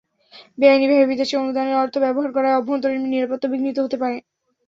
বেআইনিভাবে 0.57 1.05
বিদেশি 1.11 1.33
অনুদানের 1.37 1.81
অর্থ 1.83 1.95
ব্যবহার 2.03 2.29
করায় 2.33 2.57
অভ্যন্তরীণ 2.59 3.03
নিরাপত্তা 3.05 3.47
বিঘ্নিত 3.51 3.77
হতে 3.79 3.97
পারে। 4.01 4.17